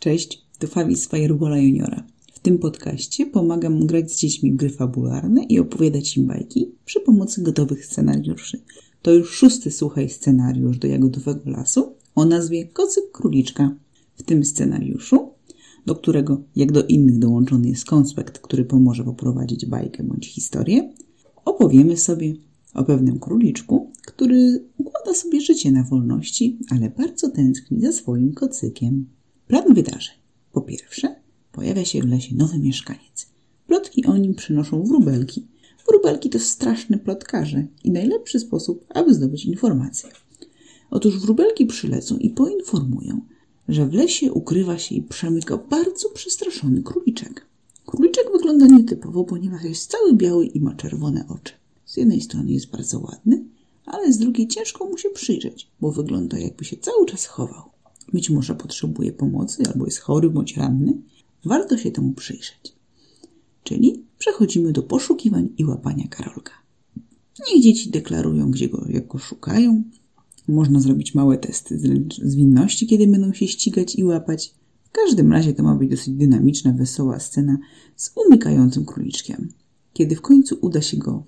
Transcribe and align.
Cześć, 0.00 0.42
to 0.58 0.66
Fabi 0.66 0.96
z 0.96 1.08
Firewalla 1.08 1.58
Juniora. 1.58 2.06
W 2.32 2.38
tym 2.38 2.58
podcaście 2.58 3.26
pomagam 3.26 3.86
grać 3.86 4.12
z 4.12 4.18
dziećmi 4.18 4.52
w 4.52 4.56
gry 4.56 4.70
fabularne 4.70 5.44
i 5.44 5.58
opowiadać 5.58 6.16
im 6.16 6.26
bajki 6.26 6.70
przy 6.84 7.00
pomocy 7.00 7.42
gotowych 7.42 7.86
scenariuszy. 7.86 8.60
To 9.02 9.14
już 9.14 9.30
szósty 9.30 9.70
słuchaj 9.70 10.08
scenariusz 10.08 10.78
do 10.78 10.88
Jagodowego 10.88 11.50
Lasu 11.50 11.94
o 12.14 12.24
nazwie 12.24 12.64
Kocyk 12.64 13.04
Króliczka. 13.12 13.76
W 14.16 14.22
tym 14.22 14.44
scenariuszu, 14.44 15.28
do 15.86 15.94
którego 15.94 16.42
jak 16.56 16.72
do 16.72 16.86
innych 16.86 17.18
dołączony 17.18 17.68
jest 17.68 17.84
konspekt, 17.84 18.38
który 18.38 18.64
pomoże 18.64 19.04
poprowadzić 19.04 19.66
bajkę 19.66 20.02
bądź 20.02 20.26
historię, 20.26 20.92
opowiemy 21.44 21.96
sobie 21.96 22.34
o 22.74 22.84
pewnym 22.84 23.18
króliczku, 23.18 23.90
który 24.06 24.64
układa 24.78 25.14
sobie 25.14 25.40
życie 25.40 25.72
na 25.72 25.82
wolności, 25.82 26.58
ale 26.70 26.90
bardzo 26.90 27.30
tęskni 27.30 27.80
za 27.80 27.92
swoim 27.92 28.32
kocykiem. 28.32 29.06
Plan 29.50 29.74
wydarzeń. 29.74 30.14
Po 30.52 30.60
pierwsze, 30.60 31.16
pojawia 31.52 31.84
się 31.84 32.00
w 32.00 32.08
lesie 32.08 32.34
nowy 32.34 32.58
mieszkaniec. 32.58 33.26
Plotki 33.66 34.06
o 34.06 34.16
nim 34.16 34.34
przynoszą 34.34 34.82
wróbelki. 34.82 35.46
Wróbelki 35.88 36.30
to 36.30 36.38
straszne 36.38 36.98
plotkarze 36.98 37.66
i 37.84 37.90
najlepszy 37.90 38.40
sposób, 38.40 38.84
aby 38.88 39.14
zdobyć 39.14 39.44
informacje. 39.44 40.10
Otóż 40.90 41.18
wróbelki 41.18 41.66
przylecą 41.66 42.16
i 42.16 42.30
poinformują, 42.30 43.20
że 43.68 43.86
w 43.86 43.92
lesie 43.92 44.32
ukrywa 44.32 44.78
się 44.78 44.94
i 44.94 45.02
przemyka 45.02 45.56
bardzo 45.56 46.08
przestraszony 46.10 46.82
króliczek. 46.82 47.46
Króliczek 47.86 48.24
wygląda 48.32 48.66
nietypowo, 48.66 49.24
ponieważ 49.24 49.64
jest 49.64 49.90
cały 49.90 50.14
biały 50.14 50.46
i 50.46 50.60
ma 50.60 50.74
czerwone 50.74 51.24
oczy. 51.28 51.52
Z 51.86 51.96
jednej 51.96 52.20
strony 52.20 52.52
jest 52.52 52.70
bardzo 52.70 53.00
ładny, 53.00 53.44
ale 53.86 54.12
z 54.12 54.18
drugiej 54.18 54.48
ciężko 54.48 54.84
mu 54.84 54.98
się 54.98 55.10
przyjrzeć, 55.10 55.70
bo 55.80 55.92
wygląda 55.92 56.38
jakby 56.38 56.64
się 56.64 56.76
cały 56.76 57.06
czas 57.06 57.26
chował. 57.26 57.79
Być 58.12 58.30
może 58.30 58.54
potrzebuje 58.54 59.12
pomocy 59.12 59.62
albo 59.72 59.84
jest 59.84 59.98
chory 59.98 60.30
bądź 60.30 60.56
ranny. 60.56 60.96
Warto 61.44 61.78
się 61.78 61.90
temu 61.90 62.12
przyjrzeć. 62.12 62.74
Czyli 63.64 64.02
przechodzimy 64.18 64.72
do 64.72 64.82
poszukiwań 64.82 65.48
i 65.58 65.64
łapania 65.64 66.08
Karolka. 66.08 66.52
Niech 67.48 67.62
dzieci 67.62 67.90
deklarują, 67.90 68.50
gdzie 68.50 68.68
go, 68.68 68.86
jak 68.88 69.06
go 69.06 69.18
szukają. 69.18 69.82
Można 70.48 70.80
zrobić 70.80 71.14
małe 71.14 71.38
testy 71.38 71.80
zwinności, 72.22 72.86
kiedy 72.86 73.06
będą 73.06 73.32
się 73.32 73.48
ścigać 73.48 73.96
i 73.96 74.04
łapać. 74.04 74.54
W 74.84 74.90
każdym 74.92 75.32
razie 75.32 75.54
to 75.54 75.62
ma 75.62 75.74
być 75.74 75.90
dosyć 75.90 76.14
dynamiczna, 76.14 76.72
wesoła 76.72 77.20
scena 77.20 77.58
z 77.96 78.12
umykającym 78.26 78.84
króliczkiem. 78.84 79.48
Kiedy 79.92 80.16
w 80.16 80.20
końcu 80.20 80.58
uda 80.60 80.80
się 80.80 80.96
go 80.96 81.24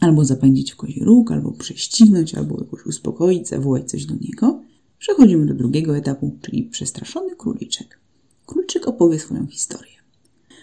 albo 0.00 0.24
zapędzić 0.24 0.72
w 0.72 0.76
kozi 0.76 1.04
róg, 1.04 1.32
albo 1.32 1.52
prześcignąć, 1.52 2.34
albo 2.34 2.60
jakoś 2.60 2.86
uspokoić, 2.86 3.48
zawołać 3.48 3.90
coś 3.90 4.06
do 4.06 4.14
niego, 4.14 4.62
przechodzimy 4.98 5.46
do 5.46 5.54
drugiego 5.54 5.96
etapu, 5.96 6.36
czyli 6.42 6.62
przestraszony 6.62 7.36
króliczek. 7.36 7.98
Króliczek 8.46 8.88
opowie 8.88 9.18
swoją 9.18 9.46
historię. 9.46 9.92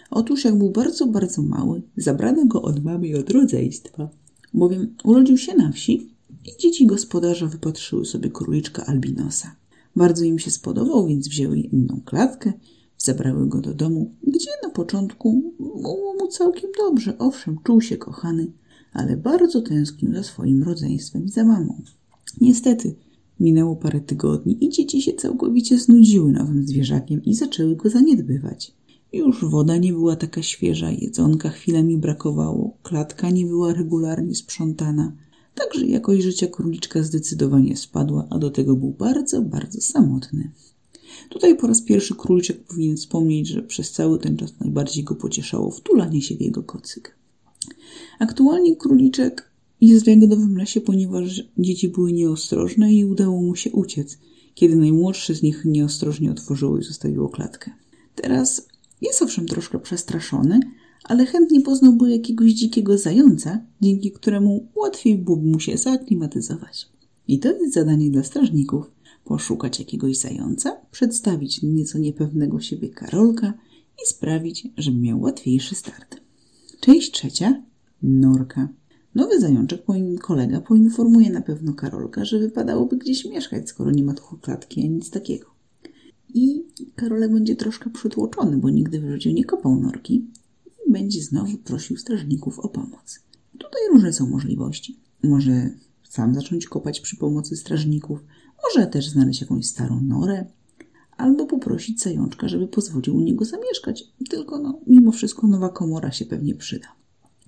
Otóż 0.10 0.46
jak 0.46 0.58
był 0.58 0.70
bardzo, 0.70 1.08
bardzo 1.08 1.42
mały, 1.42 1.82
zabrano 1.98 2.46
go 2.46 2.62
od 2.62 2.84
mamy 2.84 3.08
i 3.08 3.16
od 3.16 3.30
rodzeństwa, 3.30 4.10
bowiem 4.54 4.96
urodził 5.04 5.38
się 5.38 5.56
na 5.56 5.72
wsi 5.72 6.10
i 6.46 6.62
dzieci 6.62 6.86
gospodarza 6.86 7.48
wypatrzyły 7.48 8.06
sobie 8.06 8.30
króliczka 8.30 8.86
albinosa. 8.86 9.56
Bardzo 9.96 10.26
im 10.26 10.40
się 10.40 10.52
spodobał, 10.52 11.08
więc 11.08 11.28
wzięły 11.28 11.60
inną 11.60 12.02
klatkę, 12.06 12.54
zabrały 12.98 13.48
go 13.48 13.62
do 13.62 13.74
domu, 13.74 14.16
gdzie 14.24 14.52
na 14.64 14.70
początku 14.70 15.54
było 15.60 16.14
mu 16.14 16.28
całkiem 16.28 16.70
dobrze. 16.78 17.18
Owszem, 17.18 17.58
czuł 17.64 17.82
się 17.82 17.98
kochany, 17.98 18.52
ale 18.94 19.18
bardzo 19.18 19.62
tęsknił 19.62 20.14
za 20.14 20.24
swoim 20.24 20.64
rodzeństwem 20.64 21.26
i 21.26 21.30
za 21.30 21.44
mamą. 21.44 21.82
Niestety, 22.42 22.96
minęło 23.40 23.76
parę 23.76 24.02
tygodni 24.02 24.66
i 24.66 24.70
dzieci 24.70 25.02
się 25.02 25.14
całkowicie 25.14 25.78
znudziły 25.78 26.32
nowym 26.32 26.68
zwierzakiem 26.68 27.24
i 27.24 27.34
zaczęły 27.34 27.76
go 27.76 27.90
zaniedbywać. 27.90 28.74
Już 29.14 29.46
woda 29.46 29.78
nie 29.78 29.94
była 29.94 30.16
taka 30.16 30.44
świeża, 30.44 30.92
jedzonka 30.92 31.50
chwilami 31.50 31.98
brakowało, 31.98 32.78
klatka 32.84 33.30
nie 33.30 33.46
była 33.46 33.74
regularnie 33.74 34.36
sprzątana, 34.36 35.16
także 35.56 35.86
jakość 35.86 36.24
życia 36.24 36.48
króliczka 36.48 37.04
zdecydowanie 37.04 37.78
spadła, 37.78 38.28
a 38.30 38.40
do 38.40 38.50
tego 38.50 38.76
był 38.76 38.92
bardzo, 38.92 39.42
bardzo 39.42 39.82
samotny. 39.82 40.52
Tutaj 41.30 41.58
po 41.58 41.68
raz 41.68 41.82
pierwszy 41.82 42.16
króliczek 42.16 42.64
powinien 42.64 42.98
wspomnieć, 42.98 43.48
że 43.48 43.62
przez 43.62 43.92
cały 43.92 44.20
ten 44.20 44.38
czas 44.38 44.60
najbardziej 44.60 45.04
go 45.04 45.16
pocieszało 45.16 45.72
wtulanie 45.72 46.22
się 46.22 46.36
w 46.36 46.42
jego 46.42 46.64
kocyk. 46.64 47.18
Aktualnie 48.20 48.76
króliczek 48.76 49.52
jest 49.82 50.06
w 50.06 50.08
jagodowym 50.08 50.58
lesie, 50.58 50.82
ponieważ 50.82 51.44
dzieci 51.58 51.90
były 51.90 52.14
nieostrożne 52.14 52.94
i 52.94 53.06
udało 53.06 53.42
mu 53.42 53.56
się 53.56 53.72
uciec, 53.72 54.18
kiedy 54.54 54.76
najmłodszy 54.76 55.36
z 55.36 55.44
nich 55.44 55.66
nieostrożnie 55.66 56.32
otworzyło 56.32 56.78
i 56.78 56.84
zostawiło 56.84 57.30
klatkę. 57.30 57.72
Teraz 58.16 58.68
jest 59.02 59.22
owszem 59.22 59.46
troszkę 59.46 59.80
przestraszony, 59.80 60.60
ale 61.04 61.26
chętnie 61.26 61.62
poznałby 61.62 62.12
jakiegoś 62.12 62.52
dzikiego 62.52 62.98
zająca, 62.98 63.66
dzięki 63.82 64.12
któremu 64.12 64.68
łatwiej 64.76 65.18
byłoby 65.18 65.48
mu 65.48 65.60
się 65.60 65.78
zaaklimatyzować. 65.78 66.90
I 67.28 67.40
to 67.40 67.52
jest 67.52 67.74
zadanie 67.74 68.10
dla 68.10 68.24
strażników. 68.24 68.92
Poszukać 69.24 69.80
jakiegoś 69.80 70.18
zająca, 70.18 70.78
przedstawić 70.92 71.64
nieco 71.64 72.00
niepewnego 72.00 72.60
siebie 72.60 72.90
Karolka 72.90 73.54
i 74.04 74.08
sprawić, 74.08 74.68
żeby 74.78 75.00
miał 75.00 75.22
łatwiejszy 75.22 75.76
start. 75.76 76.22
Część 76.80 77.12
trzecia. 77.12 77.64
Norka. 78.04 78.70
Nowy 79.16 79.40
zajączek, 79.40 79.82
kolega, 80.22 80.62
poinformuje 80.62 81.30
na 81.30 81.42
pewno 81.42 81.74
Karolka, 81.74 82.26
że 82.26 82.40
wypadałoby 82.40 82.98
gdzieś 82.98 83.26
mieszkać, 83.26 83.70
skoro 83.70 83.92
nie 83.92 84.04
ma 84.04 84.14
tu 84.14 84.38
klatki 84.42 84.82
ani 84.82 84.90
nic 84.90 85.10
takiego. 85.10 85.46
I 86.34 86.64
Karolek 86.96 87.34
będzie 87.34 87.56
troszkę 87.56 87.90
przytłoczony, 87.90 88.58
bo 88.58 88.70
nigdy 88.70 89.00
w 89.00 89.12
życiu 89.12 89.30
nie 89.30 89.46
kopał 89.46 89.76
norki 89.76 90.28
i 90.88 90.92
będzie 90.92 91.22
znowu 91.22 91.58
prosił 91.58 91.98
strażników 91.98 92.60
o 92.60 92.70
pomoc. 92.70 93.20
Tutaj 93.58 93.82
różne 93.92 94.14
są 94.14 94.28
możliwości. 94.28 95.00
Może 95.24 95.70
sam 96.04 96.36
zacząć 96.36 96.66
kopać 96.66 97.02
przy 97.02 97.18
pomocy 97.18 97.58
strażników, 97.58 98.20
może 98.64 98.88
też 98.88 99.10
znaleźć 99.10 99.42
jakąś 99.42 99.66
starą 99.66 100.02
norę, 100.02 100.46
albo 101.18 101.46
poprosić 101.46 102.02
zajączka, 102.02 102.48
żeby 102.48 102.68
pozwolił 102.68 103.16
u 103.16 103.20
niego 103.20 103.46
zamieszkać. 103.46 104.04
Tylko 104.30 104.60
no, 104.60 104.80
mimo 104.88 105.12
wszystko 105.12 105.48
nowa 105.48 105.70
komora 105.70 106.12
się 106.12 106.26
pewnie 106.26 106.56
przyda. 106.56 106.88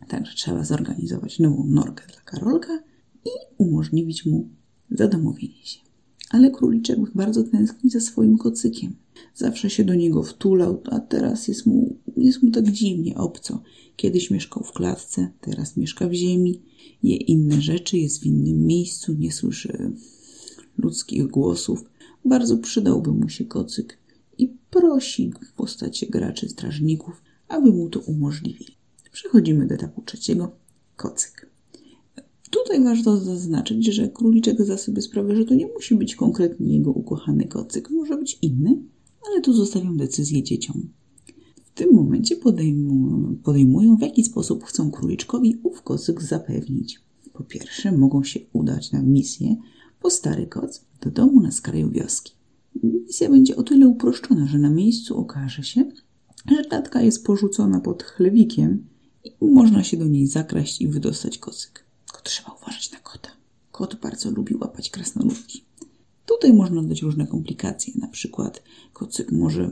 Także 0.08 0.36
trzeba 0.36 0.64
zorganizować 0.64 1.40
nową 1.40 1.66
norkę 1.68 2.04
dla 2.08 2.22
Karolka 2.22 2.84
i 3.26 3.30
umożliwić 3.58 4.26
mu 4.26 4.50
zadomowienie 4.92 5.66
się. 5.66 5.80
Ale 6.30 6.52
króliczek 6.52 7.00
bardzo 7.16 7.44
tęskni 7.44 7.90
za 7.90 8.00
swoim 8.00 8.38
kocykiem. 8.38 8.96
Zawsze 9.36 9.70
się 9.70 9.84
do 9.84 9.96
niego 9.96 10.24
wtulał, 10.24 10.82
a 10.92 11.00
teraz 11.00 11.48
jest 11.48 11.66
mu, 11.66 11.96
jest 12.18 12.44
mu 12.44 12.52
tak 12.52 12.72
dziwnie 12.72 13.16
obco. 13.16 13.62
Kiedyś 13.96 14.32
mieszkał 14.32 14.64
w 14.64 14.72
klatce, 14.72 15.32
teraz 15.42 15.78
mieszka 15.78 16.08
w 16.08 16.14
ziemi, 16.14 16.62
je 17.04 17.16
inne 17.16 17.62
rzeczy, 17.62 17.98
jest 17.98 18.22
w 18.22 18.26
innym 18.26 18.66
miejscu, 18.66 19.14
nie 19.14 19.32
słyszy 19.32 19.92
ludzkich 20.78 21.28
głosów. 21.28 21.84
Bardzo 22.26 22.58
przydałby 22.58 23.12
mu 23.12 23.30
się 23.30 23.46
kocyk 23.46 23.98
i 24.38 24.48
prosi 24.70 25.32
w 25.42 25.54
postaci 25.54 26.10
graczy 26.10 26.50
strażników, 26.50 27.22
aby 27.48 27.72
mu 27.72 27.90
to 27.90 28.00
umożliwili. 28.00 28.77
Przechodzimy 29.18 29.68
do 29.68 29.76
etapu 29.76 30.02
trzeciego. 30.02 30.52
Kocyk. 30.96 31.50
Tutaj 32.50 32.84
warto 32.84 33.18
zaznaczyć, 33.18 33.86
że 33.86 34.10
króliczek 34.10 34.62
zda 34.62 34.78
sobie 34.78 35.02
sprawę, 35.02 35.36
że 35.36 35.46
to 35.46 35.56
nie 35.56 35.68
musi 35.68 35.96
być 35.96 36.16
konkretnie 36.16 36.74
jego 36.78 36.92
ukochany 36.92 37.48
kocyk. 37.48 37.90
Może 37.90 38.18
być 38.18 38.40
inny, 38.42 38.82
ale 39.28 39.42
tu 39.42 39.54
zostawiam 39.54 39.98
decyzję 39.98 40.44
dzieciom. 40.44 40.90
W 41.66 41.72
tym 41.74 41.94
momencie 41.94 42.36
podejmują, 42.36 43.36
podejmują 43.44 43.98
w 43.98 44.02
jaki 44.02 44.24
sposób 44.24 44.64
chcą 44.64 44.92
króliczkowi 44.92 45.60
ów 45.64 45.82
kocyk 45.82 46.22
zapewnić. 46.22 47.00
Po 47.34 47.44
pierwsze, 47.44 47.92
mogą 47.92 48.24
się 48.24 48.40
udać 48.54 48.92
na 48.92 49.02
misję 49.02 49.56
po 50.02 50.10
stary 50.10 50.48
koc 50.48 50.86
do 51.02 51.12
domu 51.12 51.42
na 51.42 51.52
skraju 51.52 51.90
wioski. 51.90 52.34
Misja 52.84 53.30
będzie 53.30 53.56
o 53.56 53.64
tyle 53.64 53.88
uproszczona, 53.88 54.48
że 54.48 54.60
na 54.60 54.70
miejscu 54.70 55.18
okaże 55.18 55.64
się, 55.64 55.92
że 56.52 56.64
klatka 56.64 57.02
jest 57.02 57.26
porzucona 57.26 57.80
pod 57.80 58.04
chlewikiem 58.04 58.97
można 59.42 59.84
się 59.84 59.98
do 59.98 60.06
niej 60.06 60.28
zakraść 60.28 60.82
i 60.82 60.88
wydostać 60.88 61.38
kocyk. 61.38 61.84
Tylko 62.06 62.22
trzeba 62.24 62.52
uważać 62.62 62.92
na 62.92 63.00
kota. 63.00 63.30
Kot 63.72 63.96
bardzo 63.96 64.32
lubi 64.32 64.56
łapać 64.56 64.90
krasnoludki. 64.90 65.64
Tutaj 66.26 66.54
można 66.54 66.84
dać 66.84 67.02
różne 67.02 67.28
komplikacje. 67.28 67.94
Na 67.96 68.08
przykład 68.08 68.64
kocyk 68.94 69.32
może 69.32 69.72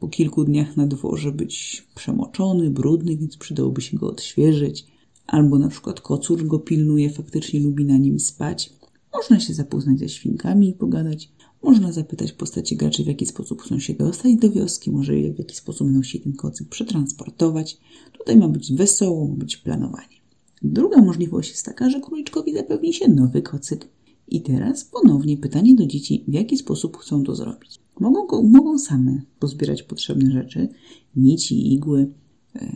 po 0.00 0.08
kilku 0.08 0.44
dniach 0.44 0.76
na 0.76 0.86
dworze 0.86 1.32
być 1.32 1.86
przemoczony, 1.94 2.70
brudny, 2.70 3.16
więc 3.16 3.36
przydałoby 3.36 3.80
się 3.80 3.96
go 3.96 4.06
odświeżyć. 4.08 4.86
Albo 5.26 5.58
na 5.58 5.68
przykład 5.68 6.00
kocur 6.00 6.46
go 6.46 6.58
pilnuje, 6.58 7.10
faktycznie 7.10 7.60
lubi 7.60 7.84
na 7.84 7.98
nim 7.98 8.20
spać. 8.20 8.72
Można 9.14 9.40
się 9.40 9.54
zapoznać 9.54 9.98
ze 9.98 10.08
świnkami 10.08 10.68
i 10.68 10.72
pogadać. 10.72 11.32
Można 11.62 11.92
zapytać 11.92 12.32
postaci 12.32 12.76
graczy, 12.76 13.04
w 13.04 13.06
jaki 13.06 13.26
sposób 13.26 13.62
chcą 13.62 13.78
się 13.78 13.94
dostać 13.94 14.36
do 14.36 14.50
wioski, 14.50 14.90
może 14.90 15.12
w 15.12 15.38
jaki 15.38 15.56
sposób 15.56 15.86
będą 15.86 16.02
się 16.02 16.18
ten 16.18 16.32
kocyk 16.32 16.68
przetransportować. 16.68 17.78
Tutaj 18.18 18.36
ma 18.36 18.48
być 18.48 18.72
wesoło, 18.72 19.28
ma 19.28 19.34
być 19.34 19.56
planowanie. 19.56 20.18
Druga 20.62 21.02
możliwość 21.02 21.50
jest 21.50 21.64
taka, 21.64 21.90
że 21.90 22.00
króliczkowi 22.00 22.54
zapewni 22.54 22.94
się 22.94 23.08
nowy 23.08 23.42
kocyk 23.42 23.88
I 24.28 24.42
teraz 24.42 24.84
ponownie 24.84 25.36
pytanie 25.36 25.74
do 25.74 25.86
dzieci, 25.86 26.24
w 26.28 26.32
jaki 26.32 26.56
sposób 26.56 26.96
chcą 26.96 27.24
to 27.24 27.34
zrobić. 27.34 27.78
Mogą, 28.00 28.42
mogą 28.42 28.78
same 28.78 29.22
pozbierać 29.38 29.82
potrzebne 29.82 30.30
rzeczy, 30.30 30.68
nici, 31.16 31.72
igły 31.72 32.12
e, 32.54 32.72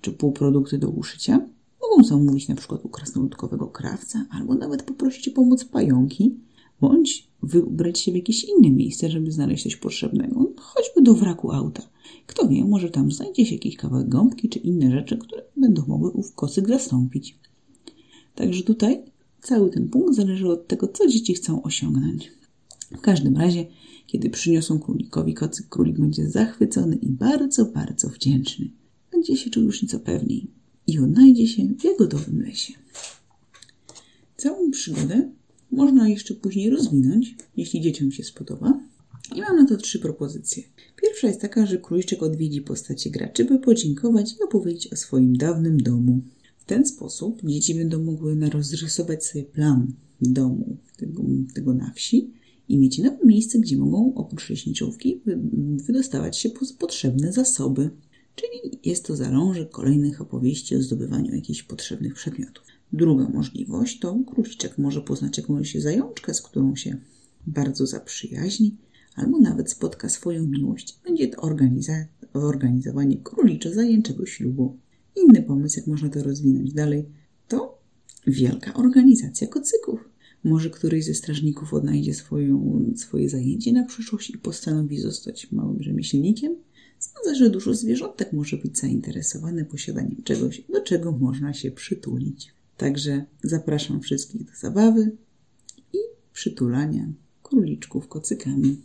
czy 0.00 0.12
półprodukty 0.12 0.78
do 0.78 0.88
uszycia. 0.88 1.48
Mogą 1.82 2.04
zamówić 2.04 2.48
na 2.48 2.54
przykład 2.54 2.84
u 2.84 2.88
krasnoludkowego 2.88 3.66
krawca, 3.66 4.26
albo 4.30 4.54
nawet 4.54 4.82
poprosić 4.82 5.28
o 5.28 5.32
pomoc 5.32 5.64
pająki, 5.64 6.40
bądź 6.80 7.28
wybrać 7.42 8.00
się 8.00 8.12
w 8.12 8.16
jakieś 8.16 8.44
inne 8.44 8.70
miejsce, 8.70 9.10
żeby 9.10 9.32
znaleźć 9.32 9.62
coś 9.62 9.76
potrzebnego, 9.76 10.52
choćby 10.56 11.02
do 11.02 11.14
wraku 11.14 11.52
auta. 11.52 11.88
Kto 12.26 12.48
wie, 12.48 12.64
może 12.64 12.90
tam 12.90 13.12
znajdzie 13.12 13.46
się 13.46 13.54
jakiś 13.54 13.76
kawałek 13.76 14.08
gąbki 14.08 14.48
czy 14.48 14.58
inne 14.58 14.90
rzeczy, 14.90 15.18
które 15.18 15.42
będą 15.56 15.82
mogły 15.86 16.10
ów 16.10 16.34
kocyk 16.34 16.68
zastąpić. 16.68 17.38
Także 18.34 18.62
tutaj 18.62 19.02
cały 19.42 19.70
ten 19.70 19.88
punkt 19.88 20.14
zależy 20.14 20.48
od 20.48 20.66
tego, 20.66 20.88
co 20.88 21.06
dzieci 21.06 21.34
chcą 21.34 21.62
osiągnąć. 21.62 22.32
W 22.96 23.00
każdym 23.00 23.36
razie, 23.36 23.66
kiedy 24.06 24.30
przyniosą 24.30 24.78
królikowi 24.78 25.34
kocyk, 25.34 25.68
królik 25.68 25.98
będzie 25.98 26.28
zachwycony 26.28 26.96
i 26.96 27.08
bardzo, 27.08 27.64
bardzo 27.64 28.08
wdzięczny. 28.08 28.70
Będzie 29.12 29.36
się 29.36 29.50
czuł 29.50 29.62
już 29.62 29.82
nieco 29.82 30.00
pewniej 30.00 30.50
i 30.86 30.98
odnajdzie 30.98 31.46
się 31.46 31.62
w 31.78 31.84
jagodowym 31.84 32.42
lesie. 32.42 32.72
Całą 34.36 34.70
przygodę 34.70 35.30
można 35.74 36.08
jeszcze 36.08 36.34
później 36.34 36.70
rozwinąć, 36.70 37.36
jeśli 37.56 37.80
dzieciom 37.80 38.12
się 38.12 38.24
spodoba. 38.24 38.80
I 39.34 39.40
mam 39.40 39.56
na 39.56 39.66
to 39.66 39.76
trzy 39.76 39.98
propozycje. 39.98 40.62
Pierwsza 41.02 41.26
jest 41.26 41.40
taka, 41.40 41.66
że 41.66 41.78
króliczek 41.78 42.22
odwiedzi 42.22 42.60
postacie 42.60 43.10
graczy, 43.10 43.44
by 43.44 43.58
podziękować 43.58 44.32
i 44.32 44.42
opowiedzieć 44.42 44.92
o 44.92 44.96
swoim 44.96 45.36
dawnym 45.36 45.78
domu. 45.78 46.20
W 46.58 46.64
ten 46.64 46.86
sposób 46.86 47.42
dzieci 47.44 47.74
będą 47.74 48.02
mogły 48.02 48.50
rozrysować 48.50 49.26
sobie 49.26 49.44
plan 49.44 49.92
domu 50.20 50.76
tego, 50.96 51.22
tego 51.54 51.74
na 51.74 51.92
wsi 51.92 52.30
i 52.68 52.78
mieć 52.78 52.98
nowe 52.98 53.18
miejsce, 53.24 53.58
gdzie 53.58 53.76
mogą 53.76 54.14
oprócz 54.14 54.50
leśniczówki 54.50 55.20
wydostawać 55.86 56.38
się 56.38 56.50
po 56.50 56.60
potrzebne 56.78 57.32
zasoby. 57.32 57.90
Czyli 58.36 58.78
jest 58.84 59.06
to 59.06 59.16
zalążek 59.16 59.70
kolejnych 59.70 60.20
opowieści 60.20 60.76
o 60.76 60.82
zdobywaniu 60.82 61.34
jakichś 61.34 61.62
potrzebnych 61.62 62.14
przedmiotów. 62.14 62.64
Druga 62.94 63.28
możliwość 63.28 63.98
to 63.98 64.18
króliczek 64.26 64.78
może 64.78 65.00
poznać 65.00 65.38
jakąś 65.38 65.74
zajączkę, 65.74 66.34
z 66.34 66.42
którą 66.42 66.76
się 66.76 66.96
bardzo 67.46 67.86
zaprzyjaźni, 67.86 68.76
albo 69.14 69.40
nawet 69.40 69.70
spotka 69.70 70.08
swoją 70.08 70.46
miłość. 70.46 70.98
Będzie 71.04 71.28
to 71.28 71.40
organiza- 71.40 72.04
organizowanie 72.32 73.16
króliczo-zajęczego 73.16 74.26
ślubu. 74.26 74.76
Inny 75.16 75.42
pomysł, 75.42 75.78
jak 75.80 75.86
można 75.86 76.08
to 76.08 76.22
rozwinąć 76.22 76.72
dalej, 76.72 77.08
to 77.48 77.78
wielka 78.26 78.74
organizacja 78.74 79.46
kocyków. 79.46 80.08
Może 80.44 80.70
któryś 80.70 81.04
ze 81.04 81.14
strażników 81.14 81.74
odnajdzie 81.74 82.14
swoją, 82.14 82.84
swoje 82.96 83.28
zajęcie 83.28 83.72
na 83.72 83.84
przyszłość 83.84 84.30
i 84.30 84.38
postanowi 84.38 84.98
zostać 84.98 85.52
małym 85.52 85.82
rzemieślnikiem. 85.82 86.56
Sądzę, 86.98 87.34
że 87.34 87.50
dużo 87.50 87.74
zwierzątek 87.74 88.32
może 88.32 88.56
być 88.56 88.78
zainteresowane 88.78 89.64
posiadaniem 89.64 90.22
czegoś, 90.24 90.62
do 90.72 90.80
czego 90.80 91.12
można 91.12 91.52
się 91.52 91.70
przytulić. 91.70 92.54
Także 92.76 93.24
zapraszam 93.42 94.00
wszystkich 94.00 94.44
do 94.44 94.52
zabawy 94.56 95.16
i 95.92 95.98
przytulania 96.32 97.06
króliczków 97.42 98.08
kocykami. 98.08 98.82